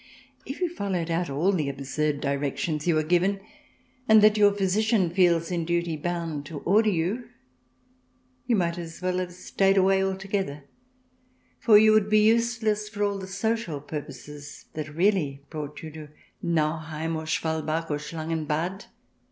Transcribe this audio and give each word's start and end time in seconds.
If 0.47 0.59
you 0.61 0.73
followed 0.73 1.11
out 1.11 1.29
all 1.29 1.51
the 1.51 1.69
absurd 1.69 2.21
directions 2.21 2.87
you 2.87 2.97
are 2.97 3.03
given, 3.03 3.39
and 4.09 4.23
that 4.23 4.35
your 4.35 4.51
physician 4.51 5.11
feels 5.11 5.51
in 5.51 5.63
duty 5.63 5.95
bound 5.95 6.43
to 6.47 6.57
order 6.61 6.89
you, 6.89 7.29
you 8.47 8.55
might 8.55 8.79
as 8.79 8.99
well 9.03 9.19
have 9.19 9.31
stayed 9.31 9.77
away 9.77 10.03
altogether, 10.03 10.63
for 11.59 11.77
you 11.77 11.91
would 11.91 12.09
be 12.09 12.21
useless 12.25 12.89
for 12.89 13.03
all 13.03 13.19
the 13.19 13.27
social 13.27 13.79
purposes 13.79 14.65
that 14.73 14.89
really 14.91 15.45
brought 15.51 15.83
you 15.83 15.91
to 15.91 16.09
Nauheim, 16.41 17.15
or 17.15 17.27
Schwalbach, 17.27 17.91
or 17.91 17.99
Schlangen 17.99 18.45
Bad. 18.47 18.85